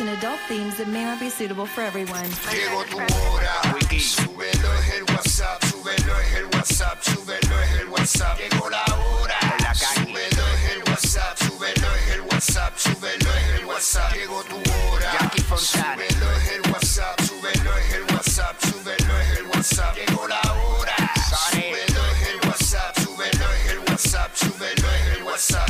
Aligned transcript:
and 0.00 0.10
adult 0.10 0.40
themes 0.48 0.76
that 0.78 0.88
may 0.88 1.04
not 1.04 1.20
be 1.20 1.28
suitable 1.28 1.66
for 1.66 1.82
everyone. 1.82 2.24
Llegó 2.50 2.84
tu 2.84 2.96
hora. 2.96 3.60
Súbelo 3.98 4.72
es 4.74 4.94
el 4.94 5.02
WhatsApp, 5.04 5.64
súbelo 5.64 6.18
es 6.20 6.34
el 6.34 6.44
WhatsApp, 6.46 7.02
súbelo 7.02 7.60
es 7.60 7.80
el 7.80 7.88
WhatsApp. 7.88 8.38
Llegó 8.38 8.70
la 8.70 8.84
hora. 8.84 9.38
Súbelo 9.74 10.44
es 10.54 10.70
el 10.72 10.82
WhatsApp, 10.88 11.38
súbelo 11.38 11.94
es 11.96 12.08
el 12.14 12.20
WhatsApp, 12.22 12.78
súbelo 12.78 13.30
es 13.34 13.60
el 13.60 13.64
WhatsApp. 13.66 14.12
Llegó 14.14 14.42
tu 14.44 14.56
hora. 14.56 15.30
Súbelo 15.58 16.32
es 16.36 16.48
el 16.50 16.72
WhatsApp, 16.72 17.20
súbelo 17.20 17.76
es 17.76 17.92
el 17.92 18.02
WhatsApp, 18.14 18.60
súbelo 18.62 19.18
es 19.20 19.38
el 19.38 19.46
WhatsApp. 19.46 19.96
Llegó 19.96 20.28
la 20.28 20.40
hora. 20.40 20.96
Súbelo 21.50 22.06
es 22.06 22.28
el 22.28 22.48
WhatsApp, 22.48 22.98
súbelo 23.00 23.52
es 23.52 23.70
el 23.70 23.78
WhatsApp, 23.80 24.34
súbelo 24.34 24.88
es 24.90 25.16
el 25.16 25.22
WhatsApp. 25.24 25.68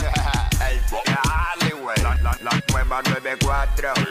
Dale, 1.07 1.73
güey. 1.75 1.97
La, 2.03 2.15
la, 2.23 2.39
la 2.43 2.63
nueva 2.73 3.03
94. 3.03 4.10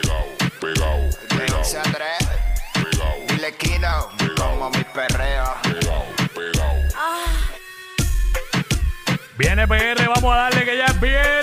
Perreo. 4.92 5.44
pegao, 5.62 6.06
pegao. 6.34 6.76
Viene 9.36 9.66
PR, 9.66 10.06
vamos 10.14 10.32
a 10.34 10.36
darle 10.36 10.64
que 10.64 10.76
ya 10.76 10.86
es 10.86 11.00
viernes. 11.00 11.39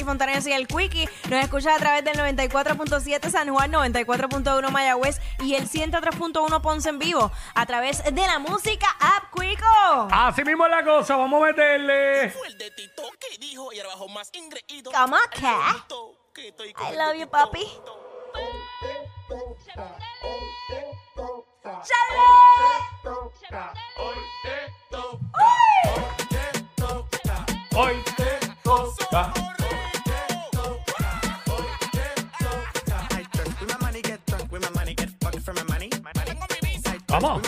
Jackie 0.00 0.04
Fontanes 0.04 0.46
y 0.46 0.52
el 0.52 0.66
Quickie. 0.66 1.08
Nos 1.28 1.44
escuchas 1.44 1.76
a 1.76 1.78
través 1.78 2.02
del 2.04 2.16
94.7 2.16 3.28
San 3.28 3.50
Juan, 3.50 3.70
94.1 3.70 4.70
Mayagüez 4.70 5.20
y 5.40 5.54
el 5.54 5.68
103.1 5.68 6.60
Ponce 6.62 6.88
en 6.88 6.98
vivo 6.98 7.30
a 7.54 7.66
través 7.66 8.02
de 8.02 8.22
la 8.22 8.38
música 8.38 8.86
App 8.98 9.24
Quico. 9.34 10.08
Así 10.10 10.42
mismo 10.42 10.64
es 10.64 10.70
la 10.70 10.84
cosa, 10.84 11.16
vamos 11.16 11.42
a 11.42 11.46
meterle. 11.46 12.30
Fue 12.30 12.48
el 12.48 12.56
de 12.56 12.70
Tito 12.70 13.02
que 13.18 13.36
dijo 13.38 13.70
y 13.72 13.80
más 14.08 14.30
ingreído. 14.32 14.90
I 14.90 16.96
love 16.96 17.16
you, 17.18 17.28
papi. 17.28 17.66
Hoy 23.12 23.79
Vamos. 37.10 37.42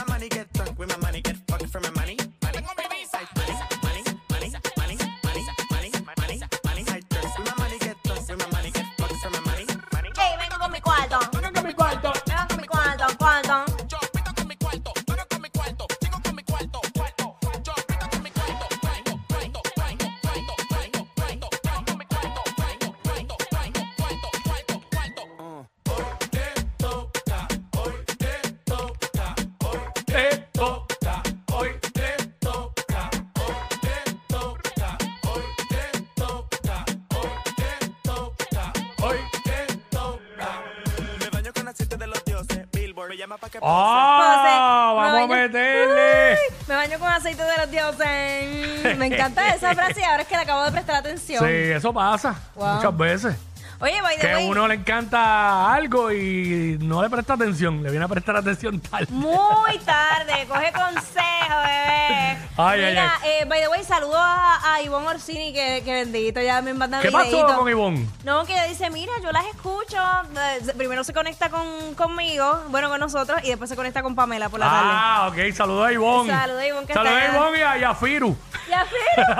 Billboard 43.32 43.38
me 43.38 43.38
llama 43.38 43.38
pa' 43.38 43.48
que 43.50 43.58
¡Ah! 43.62 44.92
Me 44.94 45.10
Vamos 45.18 45.22
a 45.22 45.26
meterle. 45.36 46.32
Uy, 46.32 46.54
me 46.68 46.74
baño 46.74 46.98
con 46.98 47.08
aceite 47.08 47.42
de 47.42 47.56
los 47.58 47.70
dioses. 47.70 48.98
Me 48.98 49.06
encanta 49.06 49.54
esa 49.54 49.74
frase 49.74 50.00
y 50.00 50.04
ahora 50.04 50.22
es 50.22 50.28
que 50.28 50.36
le 50.36 50.42
acabo 50.42 50.64
de 50.64 50.72
prestar 50.72 50.96
atención. 50.96 51.44
Sí, 51.44 51.52
eso 51.52 51.92
pasa 51.92 52.34
Wow. 52.54 52.74
muchas 52.76 52.96
veces. 52.96 53.36
Oye, 53.82 54.00
by 54.00 54.14
the 54.14 54.20
Que 54.20 54.32
a 54.32 54.36
way, 54.36 54.48
uno 54.48 54.68
le 54.68 54.74
encanta 54.76 55.72
algo 55.74 56.12
y 56.12 56.78
no 56.80 57.02
le 57.02 57.10
presta 57.10 57.34
atención, 57.34 57.82
le 57.82 57.90
viene 57.90 58.04
a 58.04 58.08
prestar 58.08 58.36
atención 58.36 58.78
tal. 58.80 59.08
muy 59.10 59.76
tarde, 59.84 60.46
coge 60.48 60.70
consejo, 60.72 61.56
bebé. 61.64 62.38
Ay, 62.56 62.80
ay, 62.80 62.90
Mira, 62.90 63.14
ay. 63.20 63.28
eh, 63.40 63.44
by 63.46 63.60
the 63.60 63.68
way, 63.68 63.82
saludo 63.82 64.16
a, 64.16 64.74
a 64.74 64.82
Ivonne 64.82 65.08
Orsini, 65.08 65.52
que, 65.52 65.82
que 65.84 65.92
bendito, 65.94 66.40
ya 66.40 66.62
me 66.62 66.74
manda 66.74 67.00
¿Qué 67.00 67.10
pasó 67.10 67.44
con 67.56 67.68
Ivonne? 67.68 68.06
No, 68.22 68.44
que 68.46 68.52
ella 68.52 68.64
dice, 68.64 68.88
mira, 68.90 69.12
yo 69.20 69.32
las 69.32 69.46
escucho. 69.46 69.98
Eh, 70.38 70.72
Primero 70.76 71.02
se 71.02 71.12
conecta 71.12 71.50
con, 71.50 71.94
conmigo, 71.96 72.62
bueno, 72.68 72.88
con 72.88 73.00
nosotros, 73.00 73.40
y 73.42 73.48
después 73.48 73.68
se 73.68 73.74
conecta 73.74 74.00
con 74.02 74.14
Pamela 74.14 74.48
por 74.48 74.60
la 74.60 74.66
tarde. 74.66 74.90
Ah, 74.92 75.28
ok, 75.28 75.54
saludos 75.56 75.88
a 75.88 75.92
Ivonne. 75.92 76.30
Saludos 76.32 76.60
a 76.62 76.66
Ivonne, 76.66 76.86
que 76.86 76.94
Saludos 76.94 77.18
está 77.18 77.32
a. 77.32 77.34
Ivonne 77.36 77.58
y 77.58 77.62
a, 77.62 77.78
y 77.78 77.82
a 77.82 77.94
Firu. 77.96 78.36
Ya, 78.70 78.84
Firu. 78.84 79.32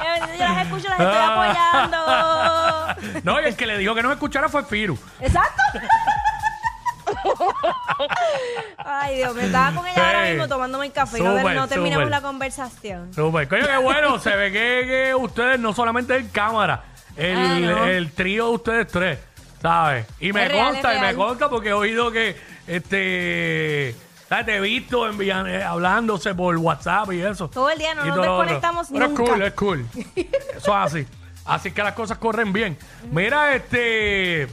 Eh, 0.00 0.07
bendito, 0.07 0.07
yo 0.38 0.44
las 0.44 0.66
escucho, 0.66 0.88
las 0.88 1.00
estoy 1.00 1.22
apoyando. 1.22 1.98
No, 3.22 3.40
y 3.40 3.44
el 3.44 3.56
que 3.56 3.66
le 3.66 3.78
dijo 3.78 3.94
que 3.94 4.02
no 4.02 4.08
me 4.08 4.14
escuchara 4.14 4.48
fue 4.48 4.64
Firu. 4.64 4.98
Exacto. 5.20 5.62
Ay, 8.78 9.16
Dios, 9.16 9.34
me 9.34 9.46
estaba 9.46 9.74
con 9.74 9.86
ella 9.86 10.06
ahora 10.06 10.28
mismo 10.30 10.48
tomándome 10.48 10.86
el 10.86 10.92
café 10.92 11.18
y 11.18 11.22
no, 11.22 11.36
Súper, 11.38 11.56
no 11.56 11.68
terminamos 11.68 12.04
súper. 12.04 12.10
la 12.10 12.20
conversación. 12.20 13.14
Súper. 13.14 13.48
Coño, 13.48 13.66
qué 13.66 13.76
bueno. 13.78 14.18
Se 14.18 14.34
ve 14.36 14.52
que, 14.52 14.84
que 14.86 15.14
ustedes 15.14 15.58
no 15.60 15.72
solamente 15.74 16.16
en 16.16 16.28
cámara, 16.28 16.82
el, 17.16 17.36
Ah, 17.36 17.58
no. 17.60 17.84
el 17.84 18.12
trío 18.12 18.46
de 18.48 18.54
ustedes 18.54 18.86
tres, 18.88 19.18
¿sabes? 19.62 20.06
Y 20.20 20.32
me 20.32 20.44
Es 20.44 20.52
real, 20.52 20.66
consta, 20.72 20.92
y 20.92 20.96
me 20.96 21.02
real. 21.02 21.16
consta 21.16 21.48
porque 21.48 21.68
he 21.70 21.72
oído 21.74 22.10
que, 22.12 22.36
este, 22.66 23.94
¿sabes? 24.28 24.46
Te 24.46 24.56
he 24.56 24.60
visto 24.60 25.08
en 25.08 25.18
Villan- 25.18 25.48
eh, 25.48 25.62
hablándose 25.62 26.34
por 26.34 26.56
WhatsApp 26.56 27.12
y 27.12 27.20
eso. 27.22 27.48
Todo 27.48 27.70
el 27.70 27.78
día 27.78 27.94
no 27.94 28.04
Y 28.04 28.08
nos 28.08 28.16
todo 28.16 28.24
lo 28.26 28.32
otro. 28.34 28.42
desconectamos 28.44 28.88
Pero 28.92 29.08
nunca. 29.08 29.22
es 29.22 29.28
cool, 29.30 29.42
es 29.42 29.52
cool. 29.54 29.86
Eso 30.56 30.56
es 30.56 30.68
así. 30.68 31.06
Así 31.44 31.70
que 31.70 31.82
las 31.82 31.94
cosas 31.94 32.18
corren 32.18 32.52
bien. 32.52 32.76
Mira, 33.10 33.54
este, 33.54 34.48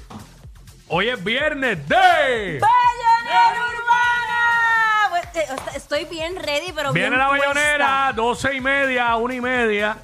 hoy 0.88 1.10
es 1.10 1.22
viernes 1.24 1.78
de... 1.90 2.60
¡Bayonera 2.62 3.60
Urbana! 3.60 5.10
Pues, 5.10 5.24
eh, 5.36 5.48
o 5.54 5.64
sea, 5.64 5.74
Estoy 5.76 6.06
bien 6.06 6.36
ready, 6.38 6.72
pero 6.74 6.94
Viene 6.94 7.10
bien 7.10 7.20
la 7.20 7.28
puesta. 7.30 7.48
bayonera, 7.50 8.14
12 8.16 8.54
y 8.56 8.62
media, 8.62 9.16
una 9.18 9.34
y 9.36 9.42
media. 9.42 9.98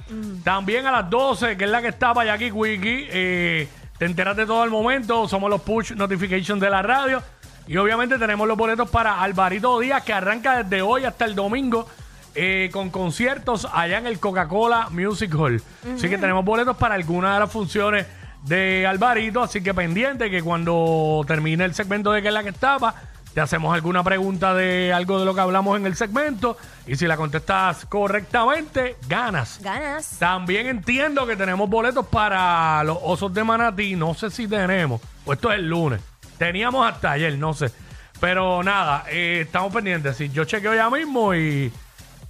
También 0.44 0.86
a 0.86 0.92
las 0.92 1.10
12, 1.10 1.56
que 1.58 1.64
es 1.64 1.70
la 1.70 1.82
que 1.82 1.88
está 1.88 2.14
para 2.14 2.34
Jackie 2.34 2.52
Wiki. 2.52 3.08
Eh, 3.10 3.68
te 3.98 4.06
enteras 4.06 4.36
de 4.36 4.46
todo 4.46 4.64
el 4.64 4.70
momento. 4.70 5.28
Somos 5.28 5.50
los 5.50 5.62
push 5.62 5.94
notifications 5.94 6.60
de 6.62 6.70
la 6.70 6.82
radio. 6.82 7.24
Y 7.68 7.78
obviamente 7.78 8.18
tenemos 8.18 8.48
los 8.48 8.58
boletos 8.58 8.90
para 8.90 9.22
Alvarito 9.22 9.80
Díaz, 9.80 10.04
que 10.04 10.14
arranca 10.14 10.64
desde 10.64 10.82
hoy 10.82 11.06
hasta 11.06 11.26
el 11.26 11.36
domingo. 11.36 11.88
eh, 12.34 12.70
con 12.72 12.90
conciertos 12.92 13.68
allá 13.74 13.98
en 13.98 14.08
el 14.08 14.18
Coca-Cola 14.20 14.88
Music 14.92 15.34
Hall. 15.36 15.62
Así 15.96 16.08
que 16.08 16.18
tenemos 16.18 16.46
boletos 16.46 16.78
para 16.78 16.96
algunas 16.96 17.34
de 17.34 17.40
las 17.42 17.52
funciones 17.52 18.08
de 18.44 18.88
Alvarito. 18.88 19.44
Así 19.44 19.62
que 19.62 19.74
pendiente 19.74 20.30
que 20.32 20.42
cuando 20.42 21.24
termine 21.28 21.66
el 21.66 21.74
segmento 21.76 22.12
de 22.14 22.22
que 22.22 22.30
es 22.30 22.34
la 22.34 22.42
que 22.44 22.50
estaba, 22.50 22.96
te 23.34 23.42
hacemos 23.42 23.74
alguna 23.74 24.02
pregunta 24.04 24.54
de 24.54 24.94
algo 24.94 25.20
de 25.20 25.26
lo 25.26 25.36
que 25.36 25.42
hablamos 25.42 25.78
en 25.78 25.86
el 25.86 25.96
segmento. 25.98 26.56
Y 26.88 26.96
si 26.96 27.06
la 27.06 27.18
contestas 27.18 27.86
correctamente, 27.88 28.96
ganas. 29.10 29.60
Ganas. 29.62 30.18
También 30.18 30.68
entiendo 30.68 31.28
que 31.28 31.36
tenemos 31.36 31.70
boletos 31.70 32.06
para 32.08 32.82
los 32.86 32.98
osos 33.02 33.34
de 33.34 33.44
Manatí. 33.44 33.98
No 33.98 34.14
sé 34.14 34.30
si 34.30 34.48
tenemos. 34.48 35.02
Pues 35.26 35.38
esto 35.38 35.52
es 35.52 35.60
el 35.60 35.68
lunes. 35.68 36.00
Teníamos 36.42 36.92
hasta 36.92 37.12
ayer, 37.12 37.38
no 37.38 37.54
sé. 37.54 37.70
Pero 38.20 38.64
nada, 38.64 39.04
eh, 39.12 39.42
estamos 39.46 39.72
pendientes. 39.72 40.18
Si 40.18 40.30
yo 40.30 40.44
chequeo 40.44 40.74
ya 40.74 40.90
mismo 40.90 41.36
y, 41.36 41.72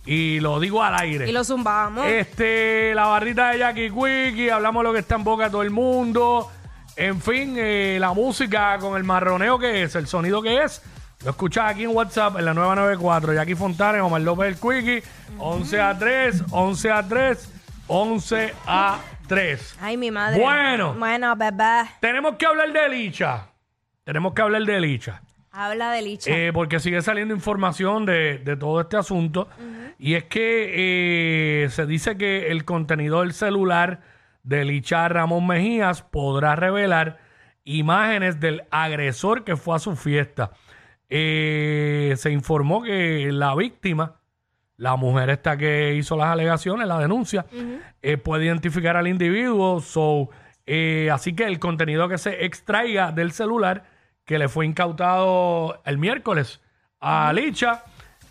y 0.05 0.41
lo 0.41 0.59
digo 0.59 0.83
al 0.83 0.99
aire. 0.99 1.29
Y 1.29 1.31
lo 1.31 1.45
zumbamos. 1.45 2.05
Este, 2.07 2.93
la 2.93 3.05
barrita 3.05 3.51
de 3.51 3.59
Jackie 3.59 3.89
Quickie, 3.89 4.49
hablamos 4.49 4.83
lo 4.83 4.91
que 4.91 4.99
está 4.99 5.15
en 5.15 5.23
boca 5.23 5.45
de 5.45 5.51
todo 5.51 5.61
el 5.61 5.69
mundo. 5.69 6.51
En 6.97 7.21
fin, 7.21 7.55
eh, 7.57 7.99
la 8.01 8.11
música 8.11 8.77
con 8.79 8.97
el 8.97 9.05
marroneo 9.05 9.57
que 9.57 9.83
es, 9.83 9.95
el 9.95 10.07
sonido 10.07 10.41
que 10.41 10.61
es. 10.61 10.81
Lo 11.23 11.31
escuchas 11.31 11.71
aquí 11.71 11.83
en 11.83 11.95
WhatsApp 11.95 12.37
en 12.37 12.43
la 12.43 12.53
994. 12.53 13.33
Jackie 13.33 13.55
Fontanes, 13.55 14.01
Omar 14.01 14.19
López 14.19 14.47
el 14.47 14.55
Quickie. 14.55 15.03
11 15.37 15.79
a 15.79 15.97
3, 15.97 16.43
11 16.51 16.91
a 16.91 17.07
3, 17.07 17.49
11 17.87 18.53
a 18.67 18.99
3. 19.29 19.77
Ay, 19.79 19.95
mi 19.95 20.11
madre. 20.11 20.37
Bueno. 20.37 20.95
Bueno, 20.95 21.33
bebé. 21.37 21.83
Tenemos 22.01 22.35
que 22.35 22.45
hablar 22.45 22.73
de 22.73 22.89
Licha. 22.89 23.50
Tenemos 24.03 24.33
que 24.33 24.41
hablar 24.41 24.63
de 24.63 24.81
Licha. 24.81 25.21
Habla 25.51 25.91
de 25.91 26.01
Licha. 26.01 26.31
Eh, 26.31 26.51
porque 26.53 26.79
sigue 26.79 27.01
saliendo 27.01 27.33
información 27.33 28.05
de, 28.05 28.39
de 28.39 28.55
todo 28.55 28.81
este 28.81 28.97
asunto. 28.97 29.47
Y 29.99 30.15
es 30.15 30.23
que 30.23 31.65
eh, 31.65 31.69
se 31.69 31.85
dice 31.85 32.17
que 32.17 32.51
el 32.51 32.65
contenido 32.65 33.19
del 33.19 33.33
celular 33.33 34.01
de 34.43 34.65
Licha 34.65 35.07
Ramón 35.07 35.45
Mejías 35.45 36.01
podrá 36.01 36.55
revelar 36.55 37.19
imágenes 37.63 38.39
del 38.39 38.63
agresor 38.71 39.43
que 39.43 39.55
fue 39.55 39.75
a 39.75 39.79
su 39.79 39.95
fiesta. 39.95 40.51
Eh, 41.09 42.15
se 42.17 42.31
informó 42.31 42.81
que 42.81 43.29
la 43.31 43.53
víctima 43.55 44.15
la 44.77 44.95
mujer 44.95 45.29
esta 45.29 45.57
que 45.57 45.93
hizo 45.93 46.17
las 46.17 46.29
alegaciones, 46.29 46.87
la 46.87 46.97
denuncia, 46.97 47.45
puede 48.23 48.45
identificar 48.45 48.97
al 48.97 49.07
individuo. 49.07 49.79
So, 49.79 50.31
eh, 50.73 51.09
así 51.11 51.33
que 51.33 51.43
el 51.43 51.59
contenido 51.59 52.07
que 52.07 52.17
se 52.17 52.45
extraiga 52.45 53.11
del 53.11 53.33
celular 53.33 53.83
que 54.23 54.39
le 54.39 54.47
fue 54.47 54.65
incautado 54.65 55.81
el 55.83 55.97
miércoles 55.97 56.61
a 57.01 57.33
Licha, 57.33 57.83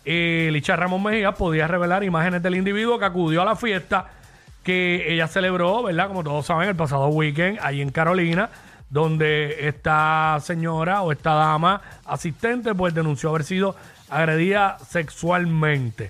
eh, 0.05 0.49
Licha 0.51 0.75
Ramón 0.75 1.03
Mejía 1.03 1.33
podía 1.33 1.67
revelar 1.67 2.03
imágenes 2.03 2.41
del 2.41 2.55
individuo 2.55 2.97
que 2.97 3.05
acudió 3.05 3.43
a 3.43 3.45
la 3.45 3.55
fiesta 3.55 4.07
que 4.63 5.13
ella 5.13 5.27
celebró, 5.27 5.83
¿verdad? 5.83 6.07
Como 6.07 6.23
todos 6.23 6.47
saben, 6.47 6.67
el 6.67 6.75
pasado 6.75 7.09
weekend, 7.09 7.59
ahí 7.61 7.79
en 7.79 7.91
Carolina, 7.91 8.49
donde 8.89 9.67
esta 9.67 10.39
señora 10.41 11.03
o 11.03 11.11
esta 11.11 11.35
dama 11.35 11.83
asistente, 12.05 12.73
pues 12.73 12.95
denunció 12.95 13.29
haber 13.29 13.43
sido 13.43 13.75
agredida 14.09 14.79
sexualmente. 14.79 16.09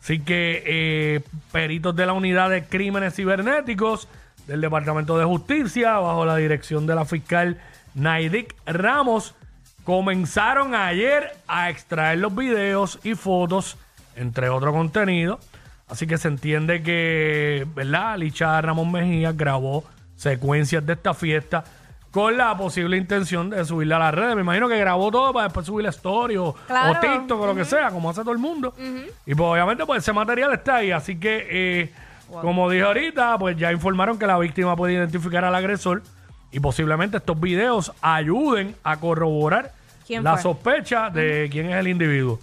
Así 0.00 0.20
que 0.20 0.62
eh, 0.64 1.20
peritos 1.52 1.94
de 1.94 2.06
la 2.06 2.14
unidad 2.14 2.48
de 2.48 2.64
crímenes 2.64 3.14
cibernéticos 3.14 4.08
del 4.46 4.60
Departamento 4.60 5.18
de 5.18 5.24
Justicia, 5.24 5.98
bajo 5.98 6.24
la 6.24 6.36
dirección 6.36 6.86
de 6.86 6.94
la 6.94 7.04
fiscal 7.04 7.58
Naidik 7.94 8.54
Ramos, 8.66 9.34
comenzaron 9.84 10.74
ayer 10.74 11.32
a 11.48 11.70
extraer 11.70 12.18
los 12.18 12.34
videos 12.34 12.98
y 13.04 13.14
fotos, 13.14 13.76
entre 14.16 14.48
otro 14.48 14.72
contenido. 14.72 15.38
Así 15.88 16.06
que 16.06 16.18
se 16.18 16.28
entiende 16.28 16.82
que, 16.82 17.66
¿verdad? 17.74 18.18
Licha 18.18 18.60
Ramón 18.60 18.90
Mejía 18.90 19.32
grabó 19.32 19.84
secuencias 20.16 20.84
de 20.84 20.94
esta 20.94 21.14
fiesta 21.14 21.62
con 22.10 22.36
la 22.36 22.56
posible 22.56 22.96
intención 22.96 23.50
de 23.50 23.64
subirla 23.64 23.96
a 23.96 23.98
las 23.98 24.14
redes. 24.14 24.34
Me 24.34 24.40
imagino 24.40 24.68
que 24.68 24.78
grabó 24.78 25.10
todo 25.10 25.32
para 25.32 25.44
después 25.44 25.66
subir 25.66 25.84
la 25.84 25.90
story 25.90 26.36
o, 26.38 26.54
Claro. 26.66 26.92
o 26.92 27.00
TikTok 27.00 27.40
o 27.40 27.46
lo 27.46 27.54
que 27.54 27.64
sea, 27.64 27.90
como 27.90 28.10
hace 28.10 28.22
todo 28.22 28.32
el 28.32 28.38
mundo. 28.38 28.74
Y 29.26 29.34
pues 29.34 29.48
obviamente 29.48 29.84
pues 29.86 30.02
ese 30.02 30.12
material 30.12 30.52
está 30.54 30.76
ahí. 30.76 30.90
Así 30.90 31.20
que, 31.20 31.46
eh, 31.50 31.92
como 32.30 32.68
dije 32.70 32.84
ahorita, 32.84 33.38
pues 33.38 33.56
ya 33.56 33.72
informaron 33.72 34.18
que 34.18 34.26
la 34.26 34.38
víctima 34.38 34.74
puede 34.76 34.94
identificar 34.94 35.44
al 35.44 35.54
agresor 35.54 36.02
y 36.52 36.60
posiblemente 36.60 37.18
estos 37.18 37.38
videos 37.40 37.92
ayuden 38.00 38.74
a 38.84 38.98
corroborar 38.98 39.72
¿Quién 40.06 40.22
la 40.24 40.34
fue? 40.34 40.42
sospecha 40.42 41.10
de 41.10 41.48
quién 41.50 41.70
es 41.70 41.76
el 41.76 41.88
individuo. 41.88 42.38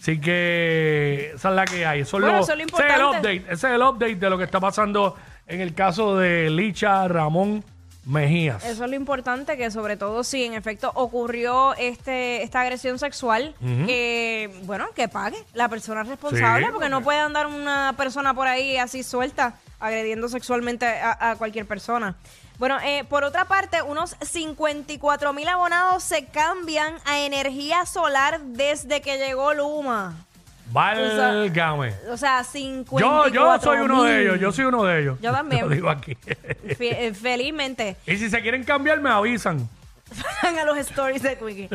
Así 0.00 0.20
que 0.20 1.32
esa 1.34 1.48
es 1.50 1.54
la 1.54 1.64
que 1.64 1.86
hay. 1.86 2.00
Eso 2.00 2.16
es 2.18 2.22
Bueno, 2.22 2.36
lo- 2.38 2.42
eso 2.44 2.52
es 2.52 2.58
lo 2.58 2.64
ese 2.64 2.86
es 2.88 2.94
el 2.94 3.02
update. 3.04 3.36
Ese 3.48 3.52
es 3.52 3.64
el 3.64 3.82
update 3.82 4.16
de 4.16 4.30
lo 4.30 4.36
que 4.38 4.44
está 4.44 4.60
pasando 4.60 5.16
en 5.46 5.60
el 5.60 5.74
caso 5.74 6.16
de 6.18 6.50
Licha 6.50 7.06
Ramón 7.08 7.64
Mejías. 8.06 8.64
Eso 8.64 8.84
es 8.84 8.90
lo 8.90 8.96
importante, 8.96 9.56
que 9.56 9.70
sobre 9.70 9.96
todo 9.96 10.24
si 10.24 10.44
en 10.44 10.54
efecto 10.54 10.92
ocurrió 10.94 11.74
este 11.74 12.42
esta 12.42 12.60
agresión 12.60 12.98
sexual, 12.98 13.54
que, 13.86 14.50
bueno, 14.64 14.86
que 14.94 15.08
pague 15.08 15.38
la 15.54 15.68
persona 15.68 16.02
responsable, 16.02 16.66
Sí, 16.66 16.72
porque 16.72 16.88
no 16.88 17.02
puede 17.02 17.18
andar 17.18 17.46
una 17.46 17.94
persona 17.96 18.34
por 18.34 18.46
ahí 18.46 18.76
así 18.76 19.02
suelta, 19.02 19.54
agrediendo 19.80 20.28
sexualmente 20.28 20.86
a, 20.86 21.30
a 21.30 21.36
cualquier 21.36 21.66
persona. 21.66 22.16
Bueno, 22.58 22.78
eh, 22.84 23.04
por 23.08 23.24
otra 23.24 23.46
parte, 23.46 23.82
unos 23.82 24.16
54 24.20 25.32
mil 25.32 25.48
abonados 25.48 26.02
se 26.04 26.26
cambian 26.26 26.94
a 27.04 27.18
energía 27.20 27.84
solar 27.84 28.40
desde 28.40 29.00
que 29.00 29.18
llegó 29.18 29.54
Luma. 29.54 30.14
Válgame. 30.74 31.94
O 32.10 32.16
sea, 32.16 32.42
Yo, 32.42 32.48
54 32.50 33.32
yo 33.32 33.58
soy 33.60 33.78
uno 33.78 34.02
de 34.02 34.22
ellos. 34.22 34.40
Yo 34.40 34.52
soy 34.52 34.64
uno 34.64 34.82
de 34.84 35.00
ellos. 35.00 35.18
Yo 35.22 35.32
también. 35.32 35.62
Lo 35.62 35.68
digo 35.74 35.88
aquí. 35.88 36.14
Fe- 36.76 37.06
eh, 37.06 37.14
felizmente. 37.14 37.96
y 38.06 38.16
si 38.16 38.28
se 38.28 38.42
quieren 38.42 38.64
cambiar, 38.64 39.00
me 39.00 39.10
avisan. 39.10 39.68
a 40.42 40.64
los 40.64 40.76
stories 40.78 41.22
de 41.22 41.38
Quickie. 41.38 41.68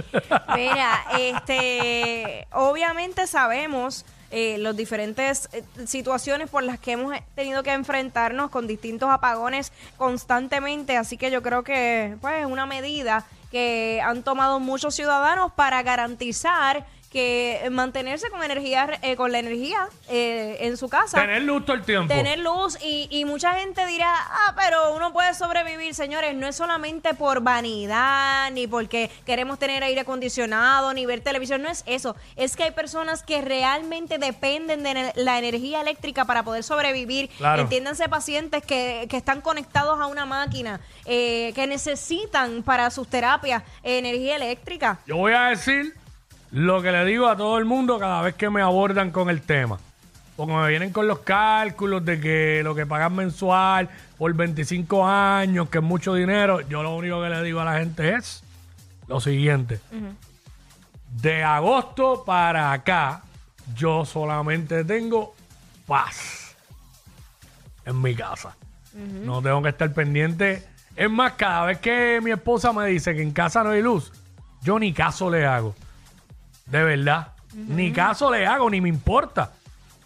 Mira, 0.56 1.04
este, 1.18 2.48
obviamente 2.51 3.25
sabemos 3.28 4.06
eh, 4.31 4.57
las 4.60 4.75
diferentes 4.78 5.50
eh, 5.54 5.63
situaciones 5.86 6.50
por 6.50 6.63
las 6.63 6.80
que 6.80 6.92
hemos 6.92 7.16
tenido 7.36 7.63
que 7.63 7.72
enfrentarnos 7.72 8.50
con 8.51 8.68
distintos 8.68 9.10
apagones 9.10 9.72
constantemente, 9.98 10.96
así 10.98 11.18
que 11.18 11.31
yo 11.31 11.42
creo 11.42 11.63
que 11.63 12.16
pues 12.22 12.36
es 12.42 12.46
una 12.46 12.66
medida 12.66 13.25
que 13.51 14.00
han 14.06 14.22
tomado 14.24 14.60
muchos 14.60 14.94
ciudadanos 14.94 15.51
para 15.54 15.81
garantizar 15.81 16.86
que 17.09 17.67
mantenerse 17.71 18.29
con 18.29 18.44
energía, 18.44 19.00
eh, 19.01 19.15
con 19.15 19.31
la 19.31 19.39
energía 19.39 19.88
eh, 20.09 20.57
en 20.61 20.77
su 20.77 20.89
casa. 20.89 21.19
Tener 21.19 21.41
luz 21.41 21.65
todo 21.65 21.75
el 21.75 21.83
tiempo. 21.83 22.13
Tener 22.13 22.39
luz 22.39 22.77
y, 22.83 23.07
y 23.09 23.25
mucha 23.25 23.53
gente 23.56 23.85
dirá, 23.88 24.13
ah, 24.15 24.53
pero 24.56 24.94
uno 24.95 25.11
puede 25.11 25.33
sobrevivir, 25.33 25.95
señores, 25.95 26.35
no 26.35 26.47
es 26.47 26.56
solamente 26.56 27.13
por 27.15 27.41
vanidad, 27.41 28.51
ni 28.51 28.67
porque 28.67 29.09
queremos 29.25 29.57
tener 29.57 29.83
aire 29.83 30.01
acondicionado, 30.01 30.94
ni 30.94 31.06
ver 31.06 31.21
televisión, 31.21 31.61
no 31.63 31.69
es 31.69 31.83
eso, 31.88 32.15
es 32.35 32.56
que 32.56 32.63
hay 32.63 32.71
personas 32.71 33.23
que 33.23 33.41
realmente 33.41 34.17
dependen 34.19 34.83
de 34.83 35.12
la 35.15 35.39
energía 35.39 35.81
eléctrica 35.81 36.25
para 36.25 36.44
poder 36.44 36.63
sobrevivir, 36.63 37.29
Claro. 37.38 37.63
entiéndanse 37.63 38.07
pacientes 38.09 38.63
que, 38.63 39.07
que 39.09 39.17
están 39.17 39.41
conectados 39.41 40.00
a 40.00 40.05
una 40.05 40.25
máquina, 40.25 40.79
eh, 41.05 41.53
que 41.55 41.65
necesitan 41.67 42.62
para 42.63 42.91
sus 42.91 43.07
terapias 43.07 43.63
energía 43.83 44.35
eléctrica. 44.35 45.00
Yo 45.07 45.17
voy 45.17 45.33
a 45.33 45.45
decir 45.50 45.95
lo 46.51 46.81
que 46.81 46.92
le 46.92 47.06
digo 47.06 47.28
a 47.28 47.38
todo 47.38 47.57
el 47.57 47.66
mundo 47.66 48.00
cada 48.00 48.22
vez 48.22 48.36
que 48.36 48.50
me 48.50 48.62
abordan 48.62 49.12
con 49.12 49.30
el 49.30 49.42
tema. 49.42 49.80
Porque 50.36 50.54
me 50.54 50.68
vienen 50.69 50.92
con 50.92 51.07
los 51.07 51.19
cálculos 51.19 52.06
de 52.06 52.19
que 52.19 52.62
lo 52.63 52.74
que 52.74 52.86
pagan 52.86 53.13
mensual 53.16 53.90
por 54.18 54.34
25 54.34 55.06
años, 55.06 55.69
que 55.69 55.80
es 55.80 55.84
mucho 55.84 56.13
dinero. 56.13 56.62
Yo 56.62 56.81
lo 56.81 56.96
único 56.96 57.22
que 57.22 57.30
le 57.30 57.44
digo 57.44 57.60
a 57.60 57.66
la 57.66 57.78
gente 57.80 58.16
es 58.16 58.42
lo 59.07 59.19
siguiente. 59.19 59.80
De 61.22 61.44
agosto 61.44 62.24
para 62.25 62.72
acá, 62.72 63.24
yo 63.75 64.06
solamente 64.06 64.86
tengo 64.86 65.36
paz 65.86 66.56
en 67.86 68.01
mi 68.01 68.16
casa. 68.16 68.56
No 68.94 69.42
tengo 69.42 69.62
que 69.62 69.69
estar 69.69 69.92
pendiente. 69.94 70.66
Es 70.96 71.10
más, 71.10 71.34
cada 71.34 71.66
vez 71.66 71.80
que 71.80 72.19
mi 72.24 72.31
esposa 72.31 72.72
me 72.72 72.86
dice 72.88 73.13
que 73.13 73.22
en 73.22 73.31
casa 73.31 73.63
no 73.63 73.72
hay 73.72 73.81
luz, 73.81 74.12
yo 74.62 74.80
ni 74.80 74.94
caso 74.94 75.30
le 75.30 75.46
hago. 75.46 75.75
De 76.69 76.83
verdad. 76.83 77.30
Ni 77.54 77.92
caso 77.92 78.30
le 78.31 78.45
hago, 78.45 78.69
ni 78.69 78.80
me 78.81 78.89
importa. 78.89 79.51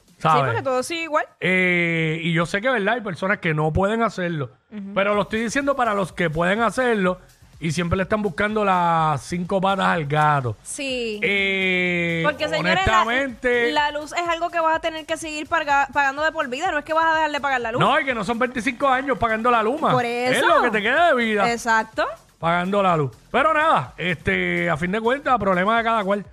Sí, 0.07 0.29
¿Sabes? 0.29 0.45
porque 0.45 0.61
todo 0.61 0.81
sigue 0.83 1.03
igual. 1.03 1.25
Eh, 1.41 2.19
y 2.23 2.31
yo 2.31 2.45
sé 2.45 2.61
que, 2.61 2.69
¿verdad? 2.69 2.93
Hay 2.95 3.01
personas 3.01 3.39
que 3.39 3.53
no 3.53 3.73
pueden 3.73 4.01
hacerlo. 4.01 4.51
Pero 4.95 5.13
lo 5.15 5.23
estoy 5.23 5.41
diciendo 5.41 5.75
para 5.75 5.93
los 5.93 6.13
que 6.13 6.29
pueden 6.29 6.61
hacerlo 6.61 7.19
y 7.59 7.71
siempre 7.71 7.95
le 7.97 8.03
están 8.03 8.21
buscando 8.21 8.63
las 8.65 9.21
cinco 9.21 9.59
patas 9.61 9.85
al 9.87 10.05
gato. 10.05 10.55
Sí. 10.63 11.19
Eh, 11.21 12.21
Porque, 12.25 12.47
señores, 12.47 12.85
la, 12.87 13.03
honestamente, 13.03 13.71
la 13.71 13.91
luz 13.91 14.13
es 14.13 14.27
algo 14.29 14.49
que 14.49 14.59
vas 14.59 14.77
a 14.77 14.79
tener 14.79 15.05
que 15.05 15.15
seguir 15.17 15.47
paga- 15.47 15.87
pagando 15.93 16.23
de 16.23 16.31
por 16.31 16.47
vida. 16.49 16.71
No 16.71 16.79
es 16.79 16.85
que 16.85 16.93
vas 16.93 17.05
a 17.05 17.15
dejar 17.15 17.31
de 17.31 17.39
pagar 17.41 17.61
la 17.61 17.71
luz. 17.73 17.79
no, 17.81 17.99
y 17.99 18.05
que 18.05 18.13
no 18.15 18.23
son 18.23 18.39
25 18.39 18.87
años 18.87 19.17
pagando 19.17 19.51
la 19.51 19.61
luma. 19.61 19.91
Por 19.91 20.05
eso. 20.05 20.39
Es 20.39 20.45
lo 20.45 20.61
que 20.61 20.71
te 20.71 20.81
queda 20.81 21.07
de 21.09 21.15
vida 21.15 21.51
Exacto. 21.51 22.05
Pagando 22.43 22.83
la 22.83 22.97
luz. 22.97 23.09
Pero 23.31 23.53
nada, 23.53 23.93
este, 23.95 24.69
a 24.69 24.75
fin 24.75 24.91
de 24.91 24.99
cuentas, 24.99 25.39
problema 25.39 25.77
de 25.77 25.83
cada 25.85 26.03
cual. 26.03 26.25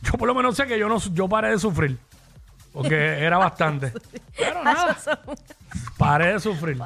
Yo 0.00 0.12
por 0.12 0.28
lo 0.28 0.32
menos 0.32 0.54
sé 0.54 0.64
que 0.64 0.78
yo 0.78 0.88
no 0.88 0.96
yo 1.12 1.28
paré 1.28 1.50
de 1.50 1.58
sufrir. 1.58 1.98
Porque 2.72 2.94
era 3.18 3.36
bastante. 3.36 3.92
Pero 4.38 4.62
nada, 4.62 4.96
paré 5.98 6.34
de 6.34 6.40
sufrir. 6.40 6.80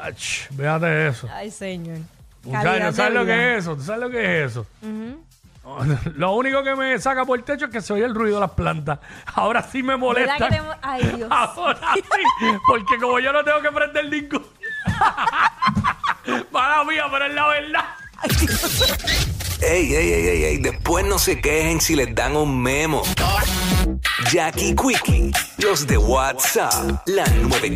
Ach, 0.00 0.48
Véate 0.50 1.08
eso. 1.08 1.28
Ay, 1.34 1.50
señor. 1.50 1.98
Calidad 2.44 2.62
Muchachos, 2.62 2.84
de 2.86 2.92
¿sabes 2.92 3.14
lo 3.14 3.24
vida. 3.24 3.34
que 3.34 3.52
es 3.52 3.58
eso? 3.58 3.74
¿Tú 3.76 3.82
sabes 3.82 4.00
lo 4.02 4.10
que 4.10 4.44
es 4.44 4.50
eso? 4.52 4.66
Lo 6.16 6.32
único 6.34 6.62
que 6.64 6.74
me 6.74 6.98
saca 6.98 7.24
por 7.24 7.38
el 7.38 7.44
techo 7.44 7.66
es 7.66 7.70
que 7.70 7.80
se 7.80 7.92
oye 7.92 8.04
el 8.04 8.14
ruido 8.16 8.34
de 8.36 8.40
las 8.40 8.50
plantas. 8.50 8.98
Ahora 9.34 9.62
sí 9.62 9.80
me 9.82 9.96
molesta. 9.96 10.32
¿Verdad 10.34 10.48
que 10.48 10.54
te 10.56 10.62
mo- 10.62 10.74
Ay, 10.82 11.02
Dios. 11.16 11.28
Ahora 11.32 11.78
sí. 11.94 12.02
Porque 12.66 12.98
como 13.00 13.18
yo 13.20 13.32
no 13.32 13.42
tengo 13.44 13.60
que 13.60 13.70
prender 13.70 14.08
ningún. 14.08 14.44
Mala 16.50 16.84
mía, 16.84 17.04
pero 17.10 17.26
es 17.26 17.34
la 17.34 17.46
verdad. 17.48 17.84
Ey, 19.60 19.94
ey, 19.94 20.12
ey, 20.12 20.28
ey, 20.28 20.44
ey, 20.44 20.58
después 20.58 21.04
no 21.04 21.18
se 21.18 21.40
quejen 21.40 21.80
si 21.80 21.94
les 21.94 22.14
dan 22.14 22.36
un 22.36 22.60
memo. 22.60 23.02
Jackie 24.30 24.74
Quickie, 24.74 25.30
los 25.58 25.86
de 25.86 25.98
WhatsApp, 25.98 27.00
la 27.06 27.24
9. 27.26 27.70